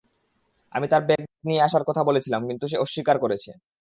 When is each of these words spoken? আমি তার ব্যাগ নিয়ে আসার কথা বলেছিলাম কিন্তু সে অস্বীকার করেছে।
আমি 0.73 0.85
তার 0.87 1.01
ব্যাগ 1.07 1.21
নিয়ে 1.47 1.61
আসার 1.63 1.83
কথা 1.89 2.01
বলেছিলাম 2.09 2.41
কিন্তু 2.49 2.65
সে 2.67 2.77
অস্বীকার 2.77 3.17
করেছে। 3.23 3.51